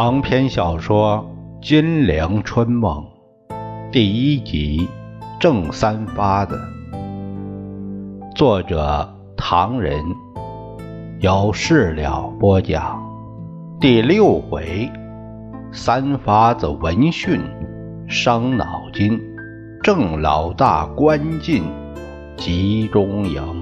[0.00, 1.28] 长篇小说
[1.68, 3.04] 《金陵春梦》
[3.90, 4.88] 第一集
[5.40, 6.56] 《正三发子》，
[8.36, 10.00] 作者唐人，
[11.18, 13.02] 由事了播讲。
[13.80, 14.88] 第六回，
[15.72, 17.40] 三发子闻讯
[18.06, 19.20] 伤脑筋，
[19.82, 21.64] 郑老大关进
[22.36, 23.57] 集中营。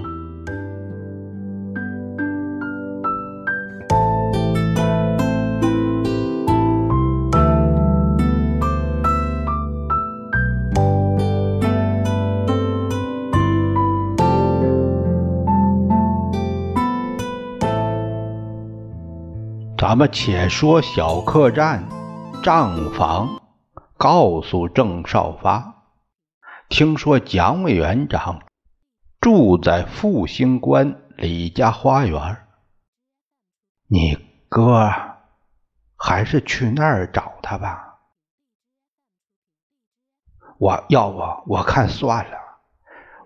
[19.96, 21.82] 咱们且说小客栈
[22.42, 23.40] 账房，
[23.96, 25.86] 告诉郑少发，
[26.68, 28.42] 听说蒋委员长
[29.22, 32.36] 住在复兴关李家花园，
[33.88, 34.18] 你
[34.50, 34.90] 哥
[35.96, 37.96] 还是去那儿找他吧。
[40.58, 42.36] 我要不我看算了。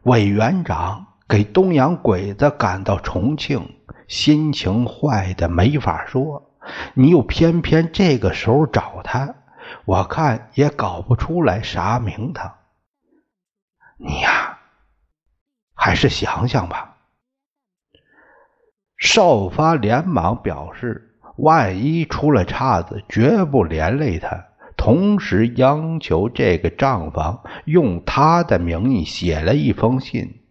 [0.04, 6.46] 委员长给东洋鬼子赶到重庆，心情坏的没法说。
[6.94, 9.34] 你又偏偏这个时候找他，
[9.84, 12.54] 我看也搞不出来啥名堂。
[13.96, 14.58] 你呀，
[15.74, 16.96] 还是想想吧。
[18.96, 24.46] 少发连忙表示，万一出了岔子，绝不连累他。
[24.76, 30.42] 同时央求这个账房用他的名义写了一封信，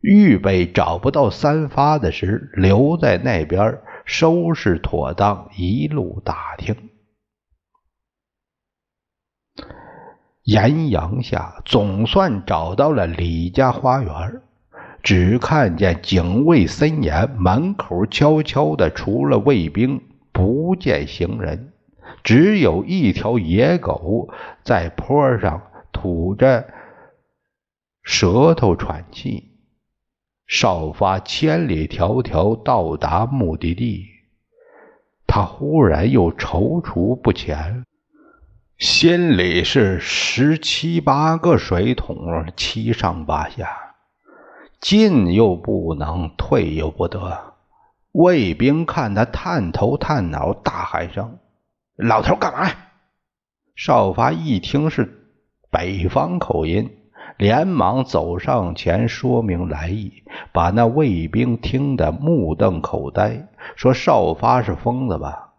[0.00, 3.78] 预备找不到三发的时留在那边。
[4.08, 6.74] 收拾妥当，一路打听。
[10.44, 14.40] 炎阳下，总算找到了李家花园。
[15.02, 20.02] 只看见警卫森严，门口悄悄的，除了卫兵，
[20.32, 21.74] 不见行人，
[22.24, 24.30] 只有一条野狗
[24.64, 26.66] 在坡上吐着
[28.02, 29.47] 舌头喘气。
[30.48, 34.06] 少发千里迢迢到达目的地，
[35.26, 37.84] 他忽然又踌躇不前，
[38.78, 43.68] 心里是十七八个水桶，七上八下，
[44.80, 47.52] 进又不能，退又不得。
[48.12, 51.38] 卫兵看他探头探脑，大喊声
[51.94, 52.70] ：“老头，干嘛？”
[53.76, 55.28] 少发一听是
[55.70, 56.90] 北方口音。
[57.38, 65.52] 连忙走上前说明来意，把那卫兵听得目瞪口呆，说：“少发是疯子吧？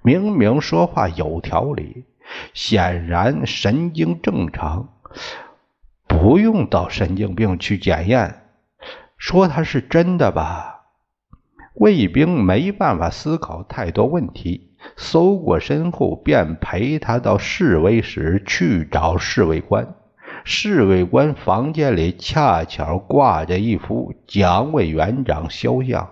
[0.00, 2.04] 明明说话有条理，
[2.52, 4.88] 显然神经正常，
[6.06, 8.42] 不用到神经病去检验。
[9.16, 10.82] 说他是真的吧？”
[11.74, 19.96] 卫兵没办法思考太多问题，搜过身后，便陪他到侍卫室去找侍卫官。
[20.46, 26.10] 侍卫官房间里恰巧挂着一幅蒋委员长肖像，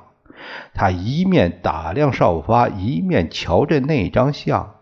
[0.72, 4.76] 他一面打量少发，一面瞧着那张像。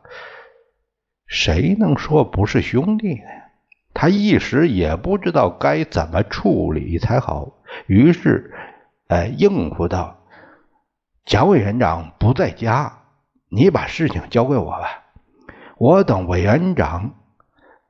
[1.26, 3.22] 谁能说不是兄弟呢？
[3.92, 7.52] 他一时也不知道该怎么处理才好，
[7.88, 8.52] 于是，
[9.08, 10.16] 呃，应付道
[11.26, 13.00] ：“蒋委员长不在家，
[13.48, 15.06] 你把事情交给我吧，
[15.76, 17.16] 我等委员长。”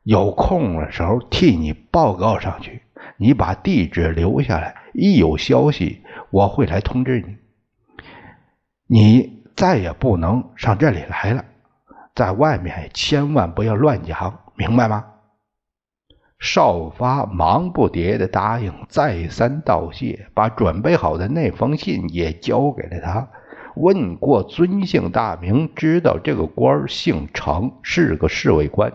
[0.02, 2.82] 有空的时候替你报告上去，
[3.16, 7.36] 你把地址留下来，一有消息我会来通知你。
[8.86, 11.44] 你再也不能上这里来了，
[12.14, 15.04] 在外面千万不要乱讲，明白吗？
[16.38, 23.28] 少发忙不迭的答应，再三道谢，把准备好的那封信也交给了他。
[23.76, 28.90] 问过尊姓大名，知道这个官姓程，是个侍卫官。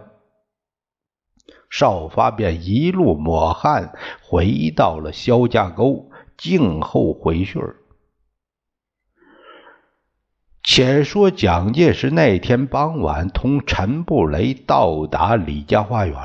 [1.70, 7.62] 少发便一路抹汗回到了肖家沟，静候回讯。
[10.67, 16.17] 且说蒋介石那天傍晚同陈布雷到达李家花园，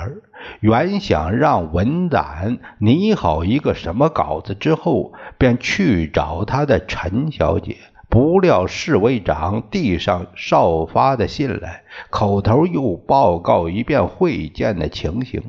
[0.60, 7.76] 原想让文胆拟好一个什么稿子之后，便去找他的陈小姐。
[8.10, 15.40] 不料侍卫长递上少发的信来，口头又报告一遍会见的情形。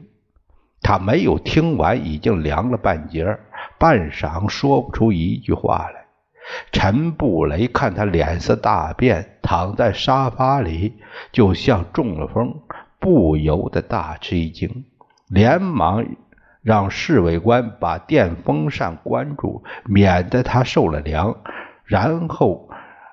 [0.83, 3.39] 他没有听完，已经凉了半截
[3.79, 6.05] 半晌说不出一句话来。
[6.71, 10.93] 陈布雷看他脸色大变，躺在沙发里，
[11.31, 12.53] 就像中了风，
[12.99, 14.85] 不由得大吃一惊，
[15.29, 16.05] 连忙
[16.61, 21.37] 让侍卫官把电风扇关住，免得他受了凉。
[21.91, 22.69] 然后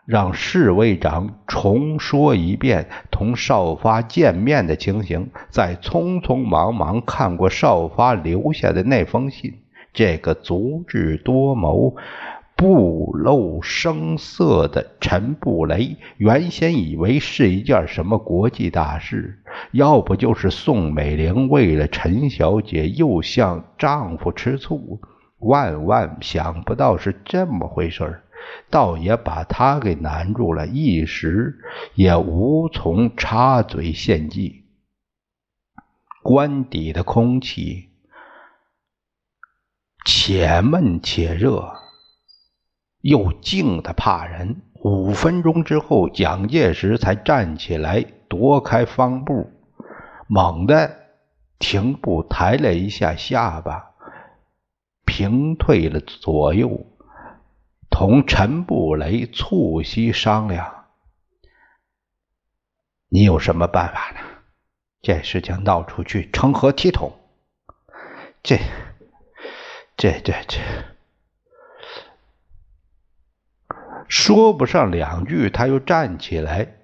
[0.06, 9.52] 让侍卫长重说一遍同少发见面的情形，再匆匆忙忙看过少发留下的那封信。
[9.92, 11.96] 这个足智多谋、
[12.54, 19.42] 不露声色的陈布雷，原先以为是一件什么国际大事，
[19.72, 25.00] 要不就是宋美龄为了陈小姐又向丈夫吃醋，
[25.40, 28.22] 万万想不到是这么回事儿。
[28.70, 31.58] 倒也把他给难住了，一时
[31.94, 34.66] 也无从插嘴献计。
[36.22, 37.90] 官邸的空气
[40.04, 41.72] 且闷且热，
[43.00, 44.62] 又静的怕人。
[44.82, 49.50] 五分钟之后，蒋介石才站起来，踱开方步，
[50.28, 50.96] 猛地
[51.58, 53.90] 停步，抬了一下下巴，
[55.04, 56.86] 平退了左右。
[57.90, 60.86] 同陈布雷促膝商量
[63.08, 64.20] ：“你有什么办法呢？
[65.00, 67.18] 这事情闹出去，成何体统？
[68.42, 68.58] 这、
[69.96, 70.58] 这、这、这……
[74.08, 76.76] 说不上两句，他又站起来，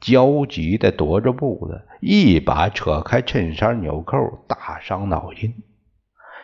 [0.00, 5.62] 焦急的踱着步子，一把扯开衬衫纽扣，大伤脑筋。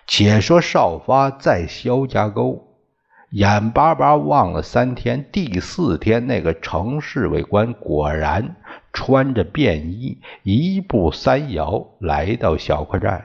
[0.07, 2.71] 且说少发在肖家沟。”
[3.35, 8.55] 眼巴巴望了三天，第四天，那个城侍卫官果然
[8.93, 13.25] 穿着便衣，一步三摇来到小客栈。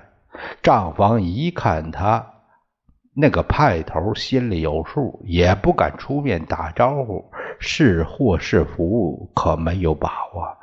[0.64, 2.26] 账房一看他
[3.14, 7.26] 那个派头，心里有数，也不敢出面打招呼，
[7.60, 10.58] 是祸是福可没有把握，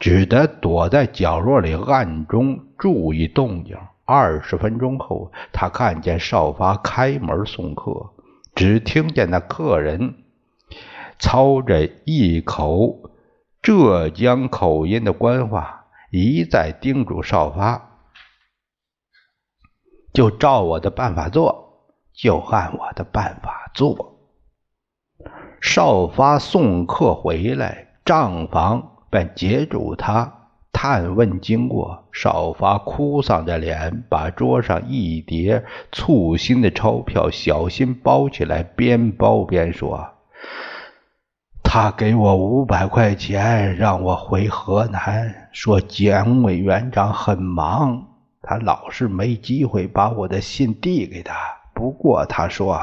[0.00, 3.76] 只得躲在角落里暗中注意动静。
[4.06, 8.12] 二十分钟后，他看见少发开门送客。
[8.56, 10.24] 只听见那客人
[11.18, 13.10] 操着一口
[13.60, 18.00] 浙江口音的官话，一再叮嘱少发
[20.14, 24.18] ：“就照我的办法做，就按我的办法做。”
[25.60, 30.45] 少发送客回来，账房便截住他。
[30.78, 40.06] 探问经过，少发哭丧着脸，把桌上一叠簇新的钞票小心包起来，边包边说
[41.64, 45.48] ：“他给我五百块钱，让我回河南。
[45.50, 48.08] 说蒋委员长很忙，
[48.42, 51.34] 他老是没机会把我的信递给他。
[51.72, 52.78] 不过他说，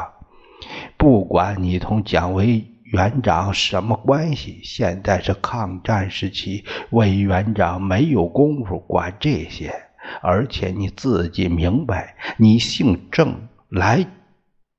[0.98, 4.62] 不管你同蒋委。”园长什么关系？
[4.63, 9.74] 现在是抗战时期，委员长没有功夫管这些。
[10.22, 14.06] 而且你自己明白，你姓郑来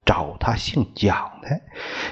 [0.05, 1.61] 找他姓蒋的，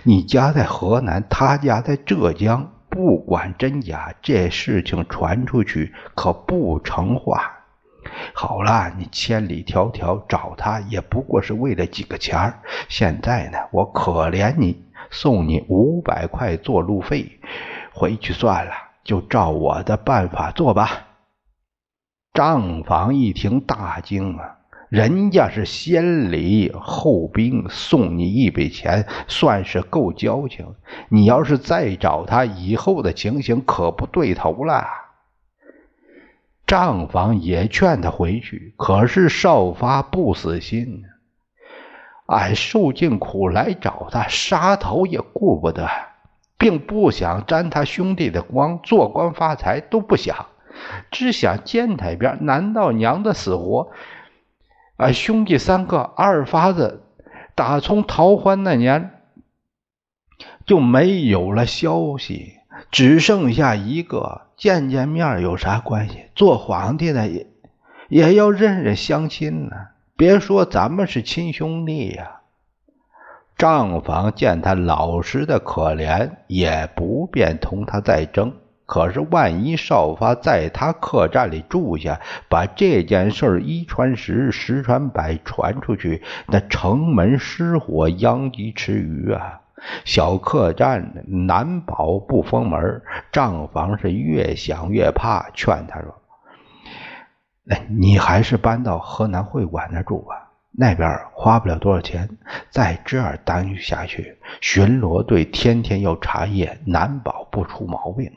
[0.03, 7.49] 你家在河南，他家在浙江，不管真假，这事情传出去可不成话。
[8.35, 12.59] 好了，你千里迢迢找他，也不过是为了几个钱儿。
[12.89, 14.85] 现在呢，我可怜你。
[15.13, 17.39] 送你五百块做路费，
[17.93, 18.73] 回去算了，
[19.05, 21.07] 就照我的办法做吧。
[22.35, 24.57] 账房一听大惊啊，
[24.89, 30.75] 人家是先礼后兵，送你一笔钱，算是够交情。
[31.11, 34.87] 你要是再找他，以后的情形可不对头了。
[36.67, 41.05] 账房也劝他回去，可是少发不死心。
[42.33, 45.87] 俺受尽苦来找他，杀头也顾不得，
[46.57, 50.47] 并不想沾他兄弟的光，做官发财都不想，
[51.11, 52.39] 只想见他一面。
[52.41, 53.91] 难道娘的死活？
[54.97, 57.03] 俺兄弟三个，二发子
[57.55, 59.11] 打从逃荒那年
[60.65, 62.55] 就没有了消息，
[62.91, 66.31] 只剩下一个，见见面有啥关系？
[66.35, 67.47] 做皇帝的也
[68.09, 69.77] 也要认认乡亲呢。
[70.23, 72.43] 别说咱们是亲兄弟呀，
[73.57, 78.55] 账房见他老实的可怜，也不便同他再争。
[78.87, 89.63] 可是万一少发在他客栈里住下，把这件事一传十，十传百，传出去，那城门失火，殃及池鱼啊！
[90.05, 93.03] 小客栈难保不封门。
[93.33, 96.22] 账房是越想越怕，劝他说。
[97.89, 102.29] 你还是搬到河南会馆那住吧，那边花不了多少钱。
[102.71, 108.33] 在这儿待下去，巡逻队天天要查夜，难保不出毛病。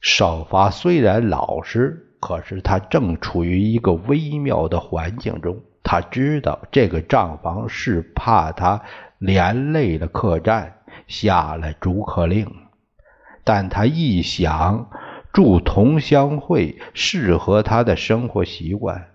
[0.00, 5.60] 少发虽然老实，可是他正处于一个微妙的环境中。
[5.82, 8.82] 他知道这个账房是怕他
[9.16, 12.46] 连累了客栈，下了逐客令。
[13.42, 14.90] 但他一想
[15.38, 19.06] 住同乡会适合他的生活习惯，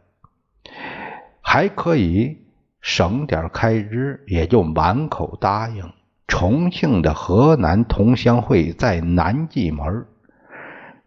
[1.42, 2.38] 还可以
[2.80, 5.84] 省点开支，也就满口答应。
[6.26, 10.06] 重庆的河南同乡会在南纪门。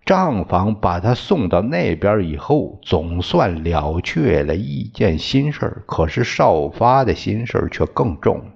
[0.04, 8.52] 账房把他送到那边以后，总算了却了一件心事可是少发的心事却更重了。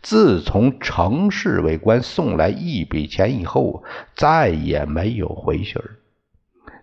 [0.00, 3.84] 自从城市委官送来一笔钱以后，
[4.16, 5.82] 再也没有回信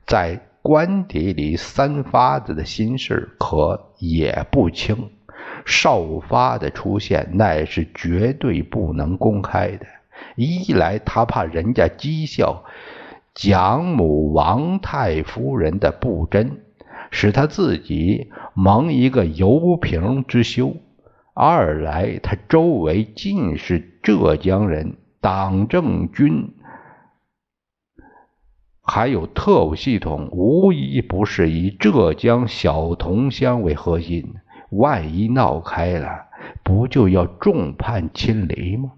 [0.05, 5.09] 在官邸里，三发子的心事可也不轻。
[5.65, 9.85] 少发的出现，那是绝对不能公开的。
[10.35, 12.63] 一来，他怕人家讥笑。
[13.33, 16.61] 蒋母王太夫人的不贞，
[17.11, 20.77] 使他自己蒙一个油瓶之羞；
[21.33, 26.53] 二来，他周围尽是浙江人，党政军
[28.85, 34.35] 还有特务系统，无一不是以浙江小同乡为核心。
[34.69, 36.27] 万一闹开了，
[36.63, 38.91] 不就要众叛亲离吗？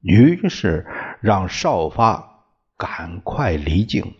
[0.00, 0.86] 于是
[1.20, 2.30] 让少发。
[2.78, 4.14] 赶快离境。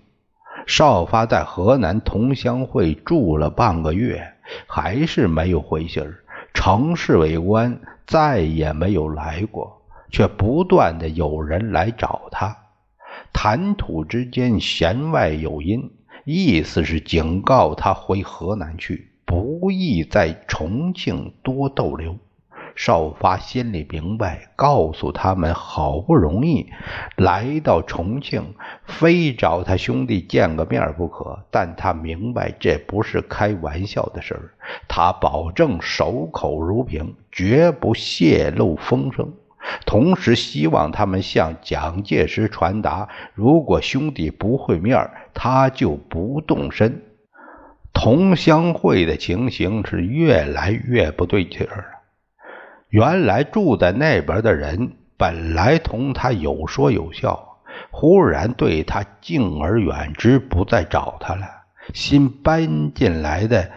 [0.69, 4.35] 少发在河南同乡会住了半个月，
[4.69, 6.23] 还是没有回信儿。
[6.55, 12.57] 城市为官再也没有来过，却不断的有人来找他，
[13.33, 15.91] 谈吐之间弦外有音，
[16.25, 22.17] 意思是警告他回河南去，不宜在重庆多逗留。
[22.75, 26.71] 少发心里明白，告诉他们好不容易
[27.17, 28.55] 来到重庆，
[28.87, 31.45] 非找他兄弟见个面不可。
[31.51, 34.55] 但他明白这不是开玩笑的事儿，
[34.89, 39.31] 他保证守口如瓶，绝不泄露风声。
[39.85, 47.03] 同时，希望他们向蒋介石传达：如果兄弟不会面，他就不动身。
[47.93, 51.85] 同乡会的情形是越来越不对劲儿了。
[52.89, 57.59] 原来住在那边的人，本来同他有说有笑，
[57.91, 61.47] 忽然对他敬而远之，不再找他了。
[61.93, 63.71] 新搬进来的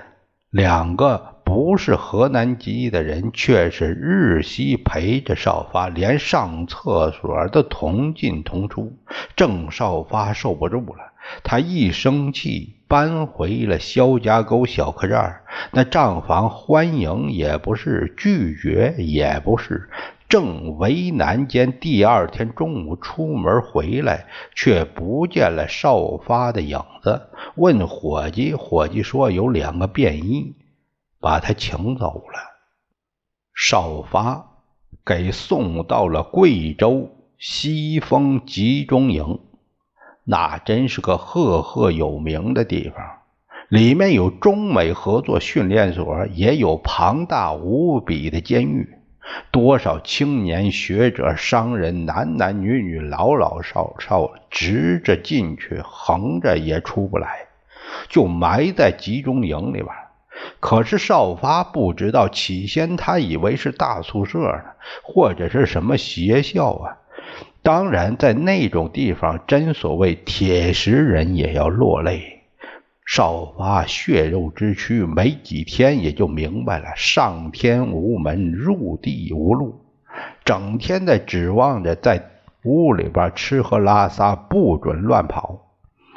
[0.50, 8.98] 两个不是河南籍的人，却是日夕陪着少发，连上厕所都同进同出。
[9.36, 11.14] 郑少发受不住了。
[11.44, 19.88] 他一生气，搬回了肖家沟小客栈那账房欢迎也不是，拒绝也不是，
[20.28, 24.26] 正为难间，第二天中午出门回来，
[24.56, 27.22] 却不见了少发的影子。
[27.56, 30.54] 问伙计，伙计说有两个便衣，
[31.20, 32.40] 把他请走了。
[33.56, 34.46] 少发
[35.06, 39.40] 给送到了贵州西峰集中营。
[40.24, 43.06] 那真是个赫赫有名的地方，
[43.70, 48.90] 里面有中美合作训练所，也有庞大无比的监狱。
[49.52, 57.48] 多少青年学者、商人，男男女女、老老少少，直着进去，横着也出不来，
[58.10, 59.88] 就埋在集中营里边。
[60.60, 64.64] 可是少发不知道，起先他以为是大宿舍呢，
[65.04, 66.98] 或者是什么学校啊。
[67.62, 72.44] 当然，在那种地方，真所谓铁石人也要落泪。
[73.08, 79.82] 少发血肉之躯，没几天也就明白了：上天无门，入地无路。
[80.44, 82.32] 整天的指望着在
[82.64, 85.65] 屋里边吃喝拉撒，不准乱跑，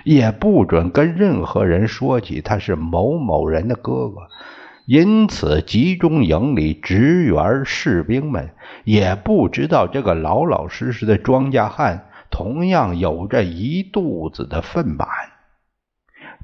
[0.09, 4.23] 也不准跟任何人说起他是某某人的哥哥。
[4.87, 15.07] 因此，集中营里职员士兵们也不知道，这个老老实实的庄稼汉同样有着一肚子的愤满。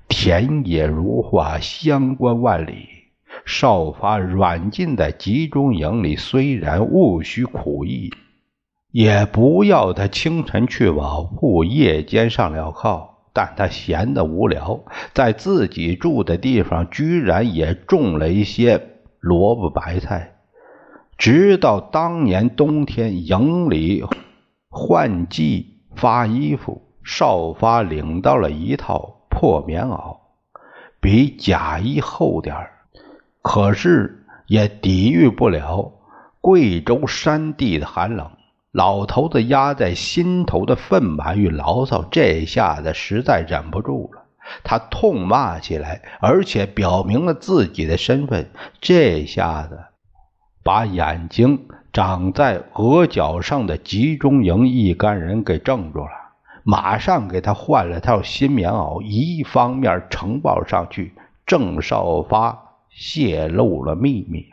[0.09, 2.87] 田野如画，乡关万里。
[3.47, 8.13] 少发软禁在集中营里，虽然务须苦役，
[8.93, 13.14] 也不要他清晨去保铺，夜间上镣铐。
[13.35, 18.81] 但他闲得无聊，在自己住的地方居然也种了一些
[19.19, 20.37] 萝卜白菜。
[21.19, 24.05] 直到当年冬天营里
[24.71, 30.19] 换季发衣服，少发领到了一套破棉袄，
[31.01, 32.71] 比假衣厚点儿，
[33.43, 35.93] 可是也抵御不了
[36.41, 38.31] 贵州山地的寒冷。
[38.75, 44.25] 老头子压在心头的愤满与牢骚，这下子实在忍不住了。
[44.65, 48.51] 他痛骂起来，而且表明了自己的身份。
[48.81, 49.79] 这下子
[50.65, 56.11] 把眼睛长在额角上的集中营一干人给怔住了，
[56.65, 61.15] 马上给他换了套新棉袄，一方面呈报上去，
[61.47, 62.59] 郑少发
[62.91, 64.47] 泄露了秘密。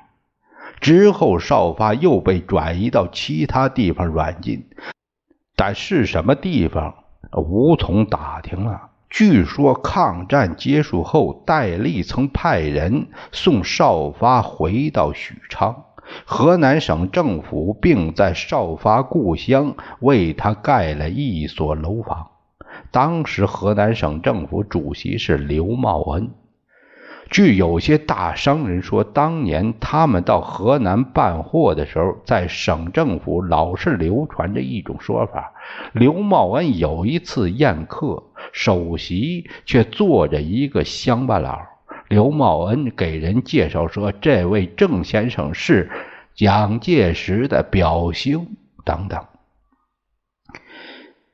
[0.81, 4.65] 之后，少发又被转移到其他地方软禁，
[5.55, 6.95] 但是什么地方
[7.37, 8.89] 无从打听了。
[9.09, 15.83] 据说抗战结束后，戴笠曾派人送少发回到许昌，
[16.25, 22.27] 河南省政府并在少发故乡为他盖了一所楼房。
[22.89, 26.31] 当时河南省政府主席是刘茂恩。
[27.31, 35.53] 据有些大商人说，当年他们到河南办货的时候，在省政府老是流传着一种说法：
[35.93, 38.21] 刘茂恩有一次宴客，
[38.51, 41.57] 首席却坐着一个乡巴佬。
[42.09, 45.89] 刘茂恩给人介绍说，这位郑先生是
[46.35, 48.45] 蒋介石的表兄
[48.83, 49.25] 等等。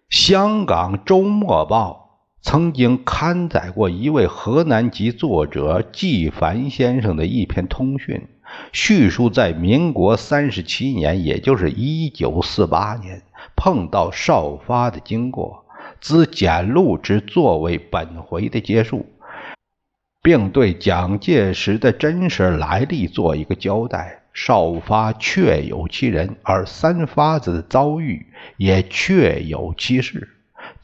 [0.09, 2.06] 香港周末报。
[2.41, 8.27] 曾经刊载过一位河南籍作者纪凡先生的一篇通讯，
[8.72, 13.22] 叙述在民国三十七年，也就是一九四八年，
[13.56, 15.65] 碰到少发的经过，
[16.00, 19.06] 兹简录之作为本回的结束，
[20.22, 24.24] 并对蒋介石的真实来历做一个交代。
[24.34, 28.27] 少发确有其人，而三发子的遭遇
[28.58, 30.37] 也确有其事。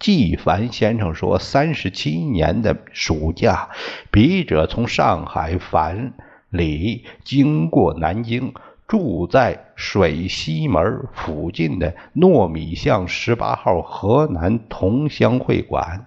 [0.04, 3.70] 纪凡先生说：“三十七年的暑假，
[4.12, 6.14] 笔者从上海返
[6.50, 8.54] 里，经过南京，
[8.86, 16.06] 住在水西门附近的糯米巷十八号河南同乡会馆。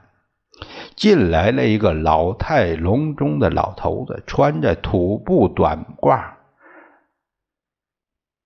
[0.95, 6.23] 进来了一个老态龙钟的老头子，穿着土布短褂，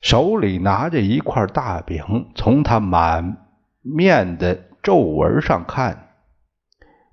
[0.00, 3.48] 手里拿着一块大饼，从他满
[3.82, 6.08] 面的。”皱纹上看，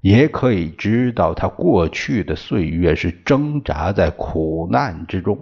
[0.02, 5.38] 也可以知道他过去的岁月是挣扎在苦难之中。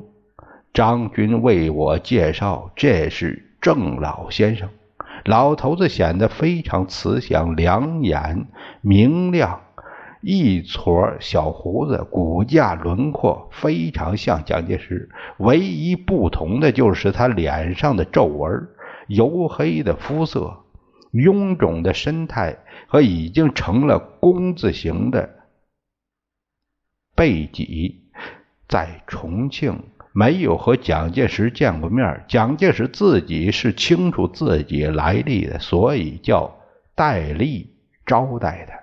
[0.73, 4.69] 张军为我介绍，这是郑老先生。
[5.23, 8.47] 老头子显得非常慈祥，两眼
[8.81, 9.61] 明亮，
[10.21, 15.09] 一撮小胡子，骨架轮廓非常像蒋介石。
[15.37, 18.67] 唯一不同的就是他脸上的皱纹，
[19.07, 20.64] 黝黑的肤色。
[21.15, 25.47] 臃肿的身态和已经成了工字形的
[27.15, 28.09] 背脊，
[28.67, 32.25] 在重庆没有和蒋介石见过面。
[32.27, 36.57] 蒋介石自己是清楚自己来历的，所以叫
[36.95, 37.73] 戴笠
[38.05, 38.77] 招待他。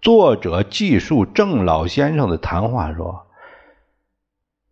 [0.00, 3.26] 作者记述郑老先生的谈话说：“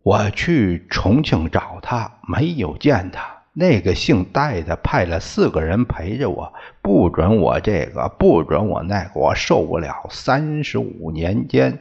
[0.01, 10.07] 我去重庆找他，没有见他。”那个姓戴的派了四个人陪着我，不准我这个，不准我那个，我受不了。
[10.09, 11.79] 三十五年间，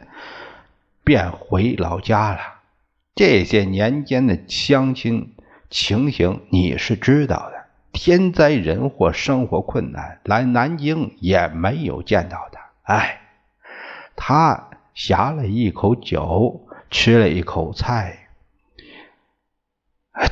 [1.05, 2.41] 便回老家了。
[3.15, 5.35] 这些年间的相亲
[5.71, 12.95] 情形你是知道的，天灾人祸，生活困难，来南京也没有见到他。
[12.95, 13.21] 哎，
[14.17, 18.29] 他呷了一口酒，吃了一口菜，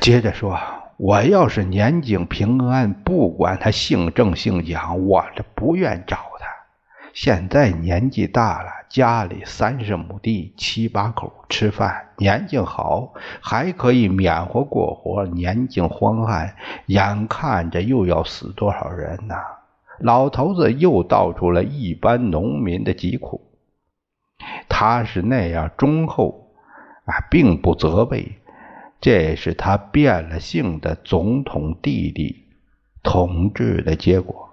[0.01, 0.59] 接着说。
[0.97, 6.47] 我要是年景平安，不管他姓郑姓蒋，我这不愿找他。
[7.13, 15.23] 现在年纪大了，家里三十亩地，七八口吃饭，年景好，还可以免活过活。
[15.27, 16.55] 年景荒旱，
[16.87, 19.35] 眼看着又要死多少人呐！
[19.99, 23.41] 老头子又道出了一般农民的疾苦。
[24.67, 26.49] 他是那样忠厚，
[27.05, 28.39] 啊，并不责备。
[28.99, 32.45] 这是他变了性的总统弟弟
[33.03, 34.49] 统治的结果。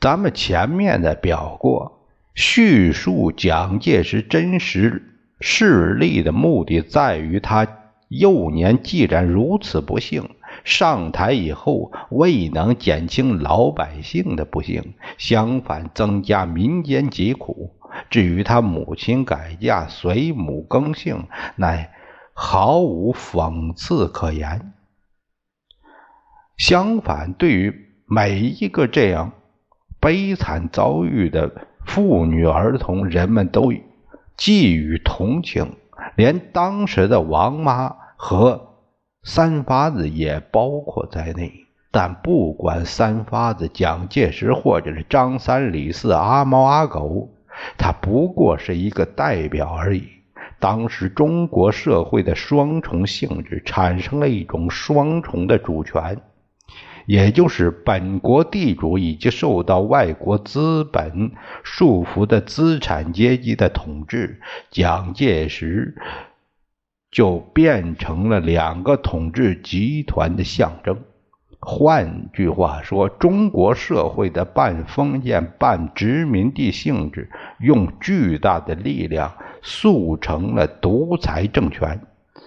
[0.00, 5.02] 咱们前面的表过，叙述蒋介石真实
[5.40, 7.66] 势力的目的，在于他
[8.08, 10.28] 幼年既然如此不幸，
[10.64, 17.75] 上台以后未能减轻老百姓的不幸，相反增加民间疾苦。
[18.10, 21.92] 至于他母亲改嫁随母更姓，乃
[22.34, 24.72] 毫无讽刺可言。
[26.56, 27.74] 相反，对于
[28.06, 29.32] 每一个这样
[30.00, 33.72] 悲惨遭遇的妇女儿童，人们都
[34.36, 35.76] 寄予同情，
[36.14, 38.74] 连当时的王妈和
[39.22, 41.52] 三发子也包括在内。
[41.92, 47.35] 但不管三发子、蒋介石，或者是张三、李四、阿猫阿狗。
[47.78, 50.08] 他不过是一个代表而已，
[50.58, 56.20] 当时中国社会的双重性质产生了一种双重的主权，
[57.06, 64.40] 也就是本国地主以及受到外国资本束缚的资产阶级的统治。
[64.70, 65.96] 蒋介石
[67.10, 70.98] 就变成了两个统治集团的象征。
[71.68, 82.00] 换句话说，中国社会的半封建半殖民地性质，用巨大的力量速成了独裁政权，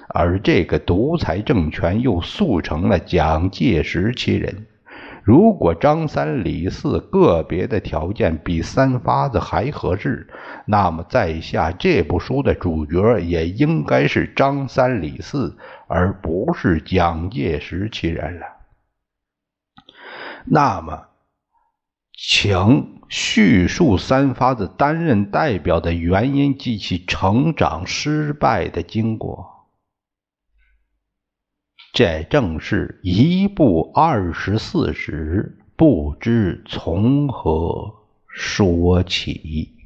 [0.07, 4.65] 而这个独裁政权又速成了蒋介石其人。
[5.21, 10.29] 如果张三李四个别的条件比三发子还合适，
[10.65, 18.58] 那么在下这部书的主角也应该是张三李四，而不是蒋介石其人了。
[20.45, 21.07] 那么，
[22.13, 29.67] 请叙述三发子担任代表的原因及其成长失败的经过。
[31.93, 37.95] 这正是一部二十四史，不知从何
[38.27, 39.78] 说起。